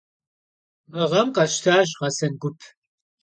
[0.91, 2.59] Mı ğem khesştaş ğesen gup.